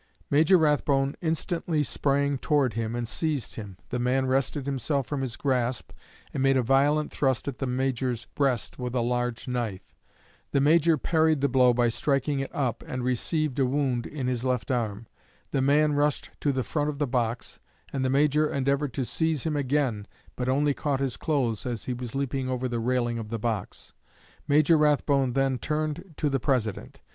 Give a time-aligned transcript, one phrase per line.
[0.31, 5.35] Major Rathbone instantly sprang toward him and seized him; the man wrested himself from his
[5.35, 5.91] grasp,
[6.33, 9.93] and made a violent thrust at the Major's breast with a large knife.
[10.53, 14.43] The Major parried the blow by striking it up, and received a wound in his
[14.43, 15.05] left arm.
[15.51, 17.59] The man rushed to the front of the box,
[17.93, 21.93] and the Major endeavored to seize him again, but only caught his clothes as he
[21.93, 23.93] was leaping over the railing of the box.
[24.47, 27.01] Major Rathbone then turned to the President.